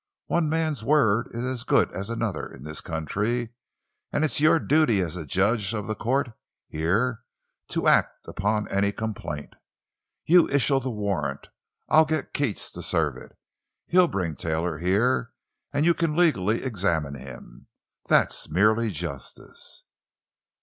One 0.25 0.49
man's 0.49 0.83
word 0.83 1.27
is 1.29 1.43
as 1.43 1.63
good 1.63 1.91
as 1.93 2.09
another's 2.09 2.57
in 2.57 2.63
this 2.63 2.81
country; 2.81 3.53
and 4.11 4.25
it's 4.25 4.39
your 4.39 4.57
duty 4.57 4.99
as 4.99 5.15
a 5.15 5.27
judge 5.27 5.75
of 5.75 5.85
the 5.85 5.93
court, 5.93 6.29
here, 6.67 7.19
to 7.67 7.87
act 7.87 8.27
upon 8.27 8.67
any 8.69 8.91
complaint. 8.91 9.53
You 10.25 10.47
issue 10.49 10.79
the 10.79 10.89
warrant. 10.89 11.49
I'll 11.87 12.05
get 12.05 12.33
Keats 12.33 12.71
to 12.71 12.81
serve 12.81 13.15
it. 13.15 13.37
He'll 13.85 14.07
bring 14.07 14.35
Taylor 14.35 14.79
here, 14.79 15.33
and 15.71 15.85
you 15.85 15.93
can 15.93 16.15
legally 16.15 16.63
examine 16.63 17.13
him. 17.13 17.67
That's 18.09 18.49
merely 18.49 18.89
justice!" 18.89 19.83